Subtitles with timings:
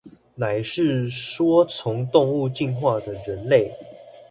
[0.33, 3.69] 乃是說從動物進化的人類